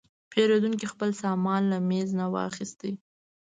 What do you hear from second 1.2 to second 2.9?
سامان له میز نه واخیست.